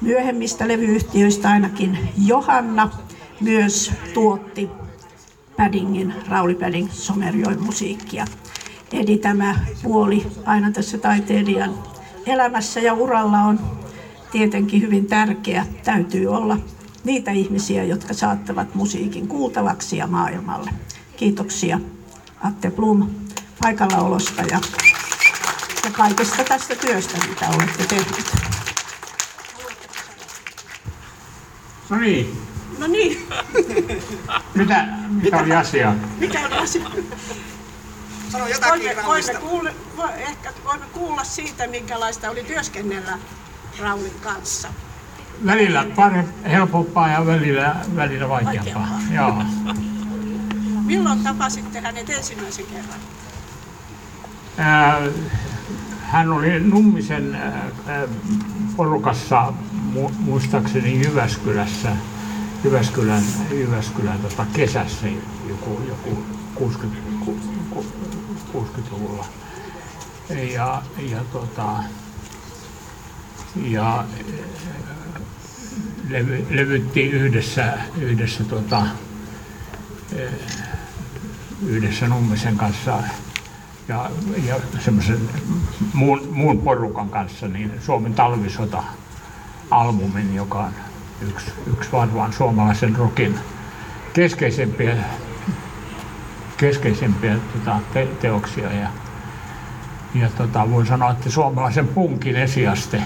[0.00, 2.90] Myöhemmistä levyyhtiöistä ainakin Johanna
[3.40, 4.68] myös tuotti
[5.56, 8.24] Paddingin, Rauli Padding Somerjoen musiikkia.
[8.92, 11.74] Eli tämä puoli aina tässä taiteilijan
[12.26, 13.60] elämässä ja uralla on
[14.32, 15.66] tietenkin hyvin tärkeä.
[15.84, 16.58] Täytyy olla
[17.04, 20.70] niitä ihmisiä, jotka saattavat musiikin kuultavaksi ja maailmalle.
[21.16, 21.80] Kiitoksia
[22.40, 23.10] Atte Blum
[23.62, 24.60] paikallaolosta ja,
[25.84, 28.34] ja kaikesta tästä työstä, mitä olette tehneet.
[31.90, 32.44] No niin,
[32.78, 33.26] No niin,
[34.54, 34.86] mitä,
[35.22, 35.94] mitä oli asia?
[36.18, 36.90] mikä on asia?
[38.34, 43.18] Sano jotakin Voimme, voimme, vo, ehkä voimme kuulla siitä, minkälaista oli työskennellä
[43.80, 44.68] Raulin kanssa.
[45.46, 48.88] Välillä parempi, helpompaa ja välillä, välillä vaikeampaa.
[49.10, 49.42] Joo.
[50.86, 53.00] Milloin tapasitte hänet ensimmäisen kerran?
[54.58, 55.00] Ää,
[56.02, 58.02] Hän oli Nummisen ää, ää,
[58.76, 59.52] porukassa
[59.94, 61.96] mu- muistaakseni Jyväskylässä,
[62.64, 65.06] Jyväskylän, Jyväskylän tota kesässä
[65.48, 66.24] joku, joku
[66.54, 67.53] 60, ku- ku-
[68.54, 69.26] 60-luvulla.
[70.54, 71.66] Ja, ja, tota,
[73.56, 74.04] ja
[76.08, 78.82] levy, levyttiin yhdessä, yhdessä, tota,
[80.12, 80.32] eh,
[81.66, 83.02] yhdessä Nummisen kanssa
[83.88, 84.10] ja,
[84.46, 85.20] ja semmoisen
[85.92, 90.72] muun, muun porukan kanssa niin Suomen talvisota-albumin, joka on
[91.28, 93.38] yksi, yksi varmaan suomalaisen rokin
[94.12, 94.96] keskeisempiä,
[96.56, 98.72] keskeisempiä tota, te, teoksia.
[98.72, 98.88] Ja,
[100.14, 103.02] ja tota, voin sanoa, että suomalaisen punkin esiaste.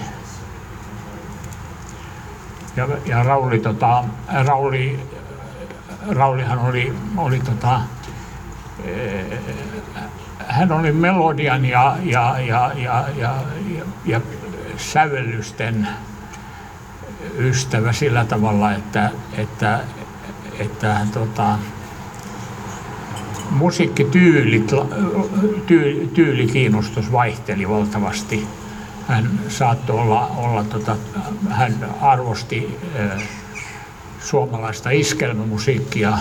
[2.75, 4.03] Ja, ja Rauli, tota,
[4.45, 4.99] Rauli,
[6.09, 7.81] Raulihan oli, oli tota,
[10.47, 13.33] hän oli melodian ja, ja, ja, ja, ja,
[13.67, 14.21] ja, ja
[14.77, 15.87] sävellysten
[17.37, 19.79] ystävä sillä tavalla, että, että,
[20.59, 21.57] että hän tota,
[23.51, 24.71] musiikkityylit,
[25.67, 28.47] tyy, tyylikiinnostus vaihteli valtavasti.
[29.07, 30.95] Hän saattoi olla, olla tota,
[31.49, 33.21] hän arvosti äh,
[34.19, 36.17] suomalaista iskelmämusiikkia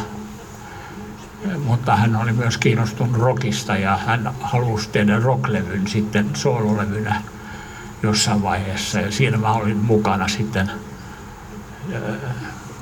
[1.65, 7.23] mutta hän oli myös kiinnostunut rockista ja hän halusi tehdä rocklevyn sitten soololevynä
[8.03, 9.01] jossain vaiheessa.
[9.01, 10.71] Ja siinä mä olin mukana sitten,
[11.95, 12.03] äh,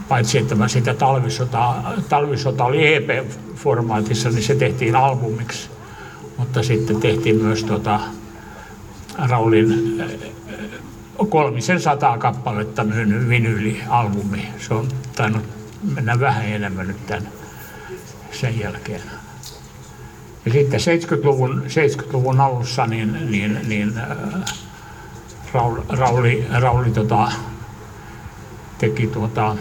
[0.08, 1.74] paitsi että mä sitä talvisota,
[2.08, 5.70] talvisota oli EP-formaatissa, niin se tehtiin albumiksi.
[6.36, 8.00] Mutta sitten tehtiin myös tota
[9.28, 10.08] Raulin äh,
[11.28, 14.48] kolmisen sataa kappaletta myynyt vinyylialbumi.
[14.58, 15.42] Se on tainnut
[15.94, 17.28] mennä vähän enemmän nyt tämän
[18.32, 19.00] sen jälkeen.
[20.46, 24.56] Ja sitten 70-luvun, 70-luvun alussa niin, niin, niin äh,
[25.52, 27.32] Rauli, Rauli, Rauli tota,
[28.78, 29.56] teki tuota,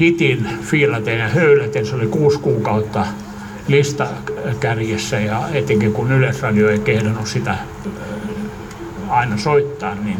[0.00, 1.86] hitin Fiilaten ja Höyläten.
[1.86, 3.06] Se oli kuusi kuukautta
[3.68, 7.58] listakärjessä ja etenkin kun Yleisradio ei kehdannut sitä äh,
[9.08, 10.18] aina soittaa, niin,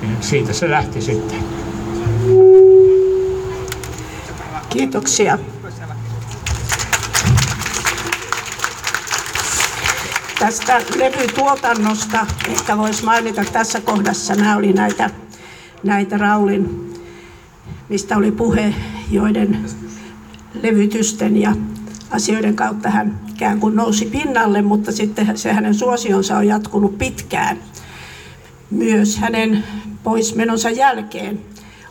[0.00, 1.38] niin siitä se lähti sitten.
[4.68, 5.38] Kiitoksia.
[10.38, 14.34] Tästä levytuotannosta ehkä voisi mainita tässä kohdassa.
[14.34, 15.10] Nämä oli näitä,
[15.82, 16.95] näitä Raulin,
[17.88, 18.74] mistä oli puhe,
[19.10, 19.64] joiden
[20.62, 21.56] levytysten ja
[22.10, 27.58] asioiden kautta hän ikään kuin nousi pinnalle, mutta sitten se hänen suosionsa on jatkunut pitkään.
[28.70, 29.64] Myös hänen
[30.02, 31.40] poismenonsa jälkeen.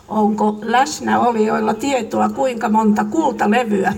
[0.08, 3.94] Onko läsnäolijoilla tietoa, kuinka monta kultalevyä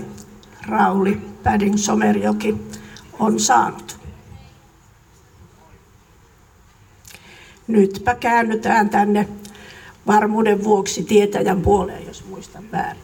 [0.67, 2.55] Rauli Päding Somerjoki
[3.19, 3.99] on saanut?
[7.67, 9.27] Nytpä käännytään tänne
[10.07, 13.01] varmuuden vuoksi tietäjän puoleen, jos muistan väärin.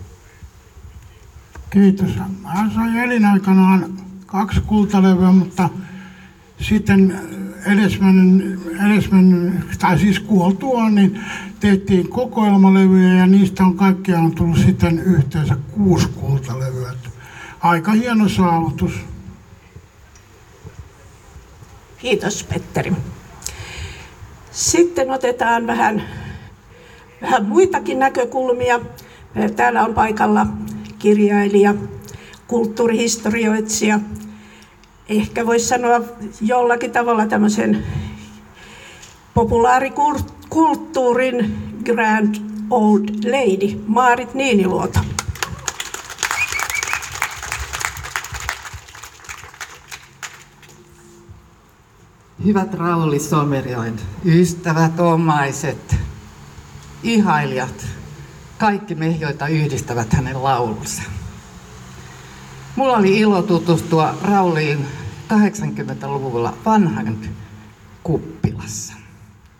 [1.70, 2.10] Kiitos.
[2.43, 5.70] Hän sai elinaikanaan kaksi kultalevyä, mutta
[6.62, 7.20] sitten
[7.66, 11.20] edesmennyt, edesmennyt tai siis kuoltuaan, niin
[11.60, 16.93] tehtiin kokoelmalevyjä ja niistä on kaikkiaan tullut sitten yhteensä kuusi kultalevyä.
[17.60, 18.91] Aika hieno saavutus.
[21.98, 22.93] Kiitos Petteri.
[24.52, 26.04] Sitten otetaan vähän,
[27.26, 28.80] vähän muitakin näkökulmia.
[29.56, 30.48] Täällä on paikalla
[31.00, 31.76] kirjailija,
[32.48, 34.00] kulttuurihistorioitsija,
[35.10, 36.02] ehkä voisi sanoa
[36.42, 37.86] jollakin tavalla tämmöisen
[39.34, 42.36] populaarikulttuurin grand
[42.70, 45.00] old lady, Maarit Niiniluoto.
[52.46, 53.96] Hyvät Rauli Somerjoen
[54.26, 55.96] ystävät, omaiset,
[57.06, 57.88] ihailijat,
[58.58, 61.01] kaikki me, joita yhdistävät hänen laulunsa.
[62.76, 64.86] Mulla oli ilo tutustua Rauliin
[65.34, 67.18] 80-luvulla vanhan
[68.03, 68.93] kuppilassa.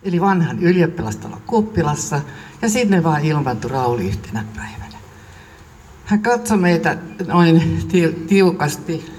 [0.02, 2.20] Eli vanhan ylioppilastalon kuppilassa
[2.62, 4.98] ja sinne vaan ilmantui Rauli yhtenä päivänä.
[6.04, 7.88] Hän katsoi meitä noin
[8.28, 9.12] tiukasti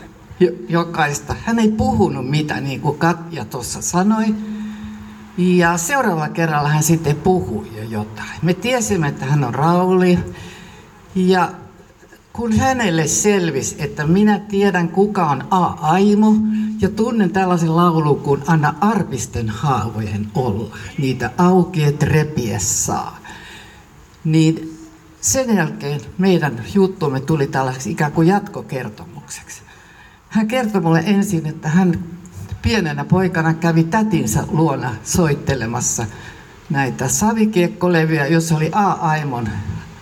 [0.69, 1.35] jokaista.
[1.45, 4.35] Hän ei puhunut mitä, niin kuin Katja tuossa sanoi.
[5.37, 8.39] Ja seuraavalla kerralla hän sitten puhui jo jotain.
[8.41, 10.19] Me tiesimme, että hän on Rauli.
[11.15, 11.51] Ja
[12.33, 16.33] kun hänelle selvisi, että minä tiedän kuka on A-Aimo
[16.81, 23.19] ja tunnen tällaisen laulun kuin Anna arpisten haavojen olla, niitä auki et repiä saa,
[24.23, 24.77] niin
[25.21, 29.61] sen jälkeen meidän juttumme tuli tällaiseksi ikään kuin jatkokertomukseksi.
[30.29, 31.99] Hän kertoi mulle ensin, että hän
[32.61, 36.05] pienenä poikana kävi tätinsä luona soittelemassa
[36.69, 39.49] näitä savikiekkolevyjä, jossa oli A-Aimon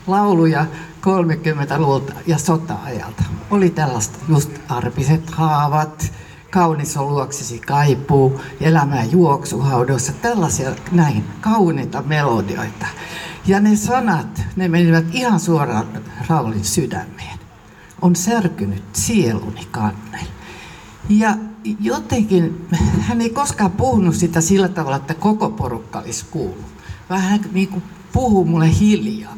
[0.07, 0.65] lauluja
[1.01, 3.23] 30-luvulta ja sota-ajalta.
[3.51, 6.13] Oli tällaista just arpiset haavat,
[6.51, 12.85] kaunis on luoksisi kaipuu, elämää juoksuhaudossa, tällaisia näin kauniita melodioita.
[13.47, 15.87] Ja ne sanat, ne menivät ihan suoraan
[16.29, 17.39] Raulin sydämeen.
[18.01, 20.27] On särkynyt sieluni kannelle.
[21.09, 21.35] Ja
[21.79, 22.67] jotenkin
[23.07, 26.65] hän ei koskaan puhunut sitä sillä tavalla, että koko porukka olisi kuullut.
[27.09, 29.35] Vähän niin kuin puhuu mulle hiljaa.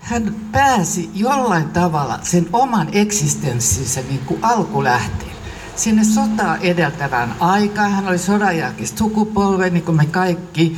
[0.00, 5.30] Hän pääsi jollain tavalla sen oman eksistenssinsä niin kuin alkulähteen.
[5.76, 7.92] Sinne sotaa edeltävään aikaan.
[7.92, 10.76] Hän oli sodanjälkeistä sukupolve, niin kuin me kaikki.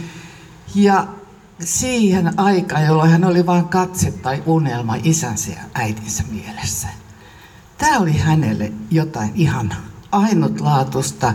[0.75, 1.07] Ja
[1.61, 6.89] siihen aikaan, jolloin hän oli vain katse tai unelma isänsä ja äitinsä mielessä.
[7.79, 9.75] Tämä oli hänelle jotain ihan
[10.13, 11.33] ainutlaatusta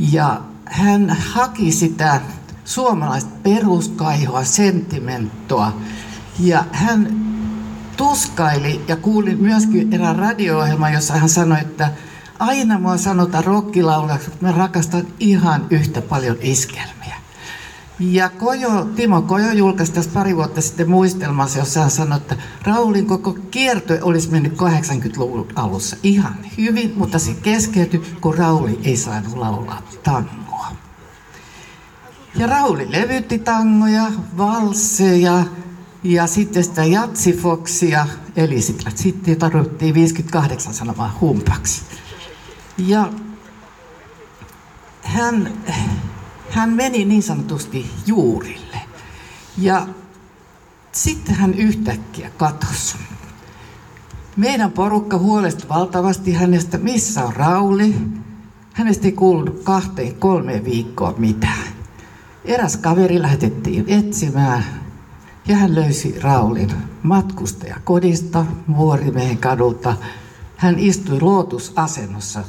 [0.00, 2.20] ja hän haki sitä
[2.64, 5.72] suomalaista peruskaihoa, sentimentoa
[6.40, 7.22] ja hän
[7.96, 11.90] tuskaili ja kuulin myöskin erään radio-ohjelman, jossa hän sanoi, että
[12.38, 17.21] aina mua sanotaan rokkilaulaksi, että mä rakastan ihan yhtä paljon iskelmiä.
[18.10, 23.06] Ja Kojo, Timo Kojo julkaisi tässä pari vuotta sitten muistelmassa, jossa hän sanoi, että Raulin
[23.06, 29.36] koko kierto olisi mennyt 80-luvun alussa ihan hyvin, mutta se keskeytyi, kun Rauli ei saanut
[29.36, 30.68] laulaa tangoa.
[32.34, 35.44] Ja Rauli levytti tangoja, valsseja
[36.02, 41.82] ja sitten sitä jatsifoksia, eli sitä sitten tarvittiin 58 sanomaa humpaksi.
[42.78, 43.12] Ja
[45.02, 45.52] hän
[46.52, 48.80] hän meni niin sanotusti juurille.
[49.58, 49.86] Ja
[50.92, 52.96] sitten hän yhtäkkiä katosi.
[54.36, 57.94] Meidän porukka huolesti valtavasti hänestä, missä on Rauli.
[58.72, 61.68] Hänestä ei kuulunut kahteen, kolmeen viikkoa mitään.
[62.44, 64.64] Eräs kaveri lähetettiin etsimään
[65.48, 66.72] ja hän löysi Raulin
[67.02, 68.46] matkustajakodista
[68.76, 69.96] Vuorimeen kadulta.
[70.56, 72.44] Hän istui lootusasennossa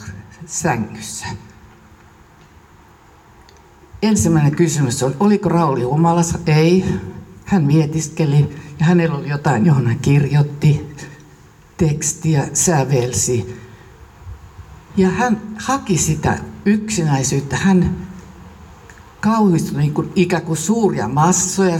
[0.46, 1.26] sängyssä
[4.04, 6.40] ensimmäinen kysymys oli, oliko Rauli humalassa?
[6.46, 6.86] Ei.
[7.46, 10.96] Hän mietiskeli ja hänellä oli jotain, johon hän kirjoitti
[11.78, 13.60] tekstiä, sävelsi.
[14.98, 17.58] Ja hän haki sitä yksinäisyyttä.
[17.58, 17.98] Hän
[19.20, 21.80] kauhistui niin kuin, ikään kuin suuria massoja.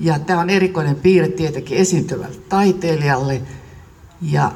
[0.00, 3.42] Ja tämä on erikoinen piirre tietenkin esiintyvälle taiteilijalle.
[4.22, 4.52] Ja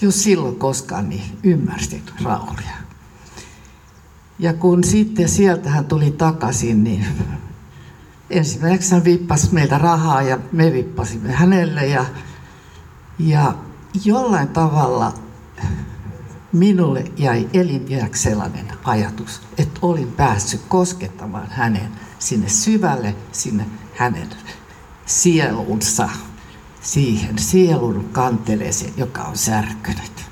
[0.00, 2.89] jos silloin koskaan niin ymmärsin Raulia.
[4.40, 7.06] Ja kun sitten sieltä hän tuli takaisin, niin
[8.30, 11.86] ensimmäiseksi hän vippasi meiltä rahaa ja me vippasimme hänelle.
[11.86, 12.04] Ja,
[13.18, 13.54] ja
[14.04, 15.14] jollain tavalla
[16.52, 21.88] minulle jäi eliniäksi sellainen ajatus, että olin päässyt koskettamaan hänen
[22.18, 24.28] sinne syvälle, sinne hänen
[25.06, 26.08] sielunsa,
[26.80, 30.29] siihen sielun kanteleeseen, joka on särkynyt.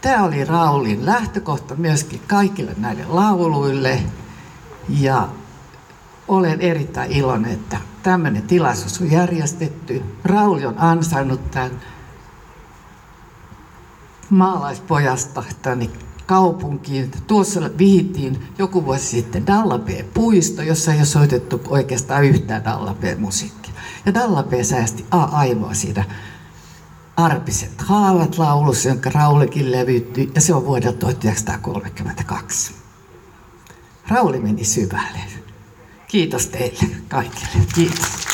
[0.00, 4.02] Tämä oli Raulin lähtökohta myöskin kaikille näille lauluille
[4.88, 5.28] ja
[6.28, 10.02] olen erittäin iloinen, että tämmöinen tilaisuus on järjestetty.
[10.24, 11.70] Rauli on ansainnut tämän
[14.30, 15.90] maalaispojasta tänne
[16.26, 17.10] kaupunkiin.
[17.26, 23.72] Tuossa vihittiin joku vuosi sitten Dallapé-puisto, jossa ei ole soitettu oikeastaan yhtään Dallapé-musiikkia.
[24.06, 26.04] Ja Dallapé säästi A aivoa siitä
[27.16, 32.74] Arpiset haavat laulussa, jonka Raulikin levyttyi, ja se on vuodelta 1932.
[34.08, 35.20] Rauli meni syvälle.
[36.08, 37.66] Kiitos teille kaikille.
[37.74, 38.26] Kiitos.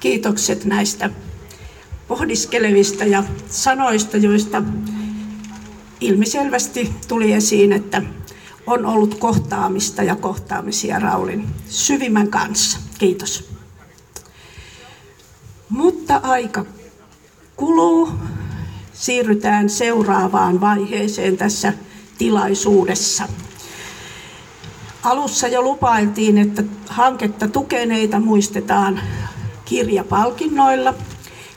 [0.00, 1.10] Kiitokset näistä
[2.08, 4.62] pohdiskelevista ja sanoista, joista
[6.00, 8.02] ilmiselvästi tuli esiin, että
[8.66, 12.78] on ollut kohtaamista ja kohtaamisia Raulin syvimmän kanssa.
[12.98, 13.50] Kiitos.
[15.68, 16.64] Mutta aika
[17.56, 18.08] kuluu.
[18.92, 21.72] Siirrytään seuraavaan vaiheeseen tässä
[22.18, 23.28] tilaisuudessa.
[25.02, 29.00] Alussa jo lupailtiin, että hanketta tukeneita muistetaan
[29.64, 30.94] kirjapalkinnoilla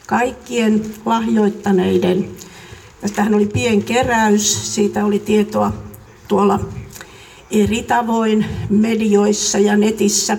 [0.07, 2.29] kaikkien lahjoittaneiden.
[3.01, 5.73] Tästähän oli pienkeräys, siitä oli tietoa
[6.27, 6.59] tuolla
[7.51, 10.37] eri tavoin medioissa ja netissä.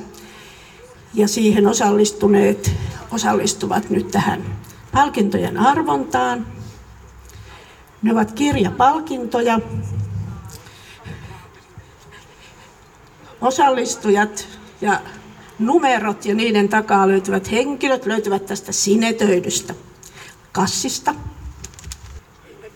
[1.14, 2.72] Ja siihen osallistuneet
[3.10, 4.44] osallistuvat nyt tähän
[4.92, 6.46] palkintojen arvontaan.
[8.02, 9.60] Ne ovat kirjapalkintoja.
[13.40, 14.48] Osallistujat
[14.80, 15.00] ja
[15.58, 19.74] numerot ja niiden takaa löytyvät henkilöt löytyvät tästä sinetöidystä
[20.52, 21.14] kassista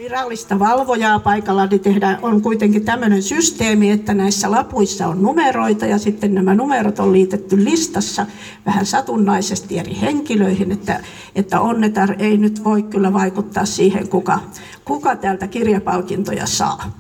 [0.03, 5.98] virallista valvojaa paikalla, niin tehdään, on kuitenkin tämmöinen systeemi, että näissä lapuissa on numeroita ja
[5.98, 8.26] sitten nämä numerot on liitetty listassa
[8.66, 11.00] vähän satunnaisesti eri henkilöihin, että,
[11.34, 14.40] että onnetar ei nyt voi kyllä vaikuttaa siihen, kuka,
[14.84, 16.98] kuka täältä kirjapalkintoja saa.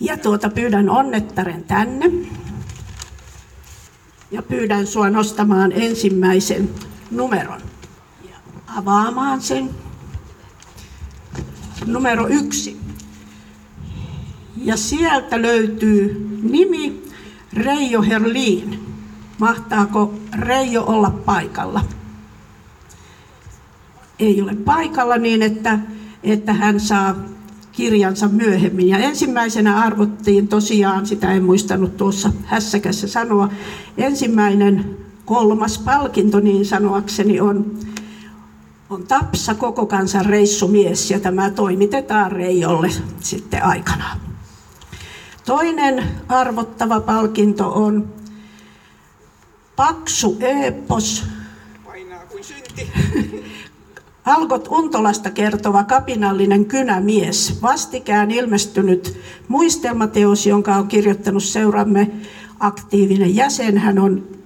[0.00, 2.10] Ja tuota, pyydän onnettaren tänne
[4.30, 6.70] ja pyydän sua nostamaan ensimmäisen
[7.10, 7.60] numeron
[8.30, 8.36] ja
[8.76, 9.70] avaamaan sen
[11.86, 12.80] numero yksi.
[14.56, 17.02] Ja sieltä löytyy nimi
[17.52, 18.78] Reijo Herliin.
[19.38, 21.84] Mahtaako Reijo olla paikalla?
[24.18, 25.78] Ei ole paikalla niin, että,
[26.22, 27.16] että hän saa
[27.72, 28.88] kirjansa myöhemmin.
[28.88, 33.48] Ja ensimmäisenä arvottiin tosiaan, sitä en muistanut tuossa hässäkässä sanoa,
[33.98, 37.78] ensimmäinen kolmas palkinto niin sanoakseni on
[38.90, 44.20] on Tapsa koko kansan reissumies ja tämä toimitetaan Reijolle sitten aikanaan.
[45.46, 48.12] Toinen arvottava palkinto on
[49.76, 51.24] Paksu Eepos.
[51.84, 52.92] Painaa kuin synti.
[54.24, 57.62] Algot Untolasta kertova kapinallinen kynämies.
[57.62, 62.10] Vastikään ilmestynyt muistelmateos, jonka on kirjoittanut seuramme
[62.60, 63.78] aktiivinen jäsen.
[63.78, 64.39] Hän on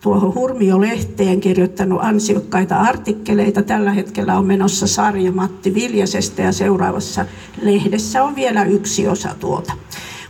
[0.00, 3.62] tuohon Hurmio-lehteen kirjoittanut ansiokkaita artikkeleita.
[3.62, 7.26] Tällä hetkellä on menossa sarja Matti Viljasesta ja seuraavassa
[7.62, 9.72] lehdessä on vielä yksi osa tuota.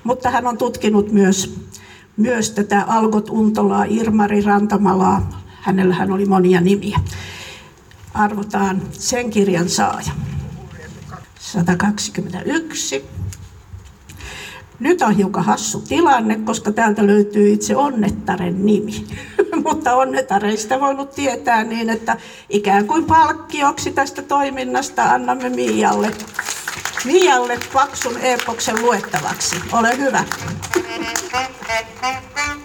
[0.05, 1.59] Mutta hän on tutkinut myös,
[2.17, 5.45] myös tätä Algot Untolaa, Irmari Rantamalaa.
[5.61, 7.01] Hänellähän oli monia nimiä.
[8.15, 10.13] Arvotaan sen kirjan saaja.
[11.41, 13.18] 121.
[14.81, 19.07] Nyt on hiukan hassu tilanne, koska täältä löytyy itse onnettaren nimi.
[19.65, 22.17] Mutta onnettareista voinut tietää niin, että
[22.49, 26.11] ikään kuin palkkioksi tästä toiminnasta annamme Mialle,
[27.05, 29.57] Mialle paksun epoksen luettavaksi.
[29.73, 30.25] Ole hyvä.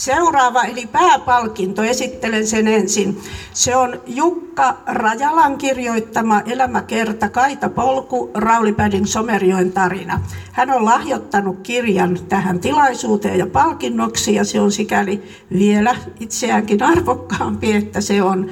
[0.00, 3.20] Seuraava eli pääpalkinto, esittelen sen ensin.
[3.52, 10.20] Se on Jukka Rajalan kirjoittama elämäkerta Kaita Polku, Raulipädin Somerjoen tarina.
[10.52, 15.22] Hän on lahjoittanut kirjan tähän tilaisuuteen ja palkinnoksi ja se on sikäli
[15.52, 18.50] vielä itseäänkin arvokkaampi, että se on,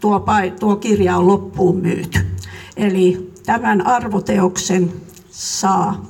[0.00, 0.24] tuo,
[0.60, 2.18] tuo kirja on loppuun myyty.
[2.76, 4.92] Eli tämän arvoteoksen
[5.30, 6.04] saa.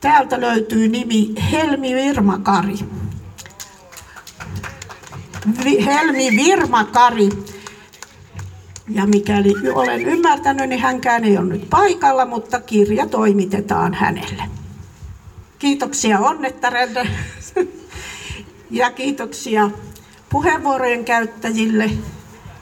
[0.00, 2.78] Täältä löytyy nimi Helmi Virmakari.
[5.84, 7.28] Helmi Virma Kari.
[8.88, 14.42] Ja mikäli olen ymmärtänyt, niin hänkään ei ole nyt paikalla, mutta kirja toimitetaan hänelle.
[15.58, 17.08] Kiitoksia onnettarelle
[18.70, 19.70] ja kiitoksia
[20.30, 21.90] puheenvuorojen käyttäjille.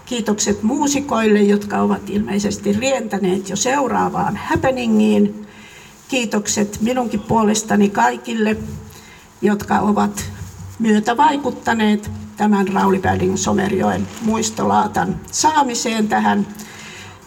[0.07, 5.47] Kiitokset muusikoille, jotka ovat ilmeisesti rientäneet jo seuraavaan happeningiin.
[6.09, 8.57] Kiitokset minunkin puolestani kaikille,
[9.43, 10.25] jotka ovat
[10.79, 16.47] myötävaikuttaneet tämän Rauli Pärdin Somerjoen muistolaatan saamiseen tähän,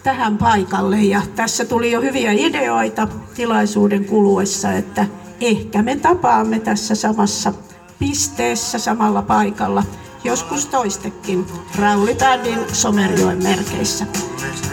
[0.02, 1.02] tähän paikalle.
[1.02, 5.06] Ja tässä tuli jo hyviä ideoita tilaisuuden kuluessa, että
[5.40, 7.52] ehkä me tapaamme tässä samassa
[7.98, 9.82] pisteessä, samalla paikalla,
[10.24, 11.46] joskus toistekin
[11.78, 14.06] Rauli Pärdin Somerjoen merkeissä.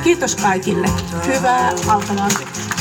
[0.04, 0.88] Kiitos kaikille.
[1.28, 2.79] Hyvää alkavaa.